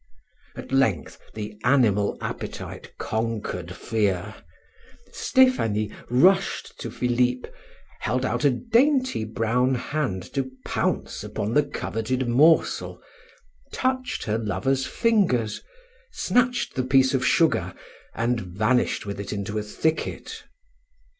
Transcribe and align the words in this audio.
At 0.55 0.71
length 0.71 1.19
the 1.35 1.59
animal 1.63 2.17
appetite 2.21 2.97
conquered 2.97 3.75
fear; 3.75 4.33
Stephanie 5.11 5.91
rushed 6.09 6.79
to 6.79 6.89
Philip, 6.89 7.53
held 7.99 8.25
out 8.25 8.43
a 8.43 8.49
dainty 8.49 9.25
brown 9.25 9.75
hand 9.75 10.23
to 10.33 10.49
pounce 10.65 11.23
upon 11.23 11.53
the 11.53 11.61
coveted 11.61 12.27
morsel, 12.27 12.99
touched 13.71 14.23
her 14.23 14.39
lover's 14.39 14.87
fingers, 14.87 15.61
snatched 16.11 16.73
the 16.73 16.83
piece 16.83 17.13
of 17.13 17.23
sugar, 17.23 17.75
and 18.15 18.41
vanished 18.41 19.05
with 19.05 19.19
it 19.19 19.31
into 19.31 19.59
a 19.59 19.61
thicket. 19.61 20.45